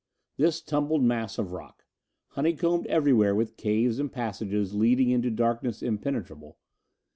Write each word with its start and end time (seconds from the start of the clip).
This 0.35 0.61
tumbled 0.63 1.03
mass 1.03 1.37
of 1.37 1.51
rock! 1.51 1.85
Honeycombed 2.29 2.87
everywhere 2.87 3.35
with 3.35 3.55
caves 3.55 3.99
and 3.99 4.11
passages 4.11 4.73
leading 4.73 5.11
into 5.11 5.29
darkness 5.29 5.83
impenetrable. 5.83 6.57